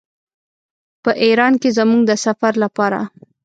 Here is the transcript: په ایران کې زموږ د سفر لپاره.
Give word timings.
په 1.03 1.11
ایران 1.23 1.53
کې 1.61 1.69
زموږ 1.77 2.01
د 2.05 2.11
سفر 2.25 2.53
لپاره. 2.63 2.99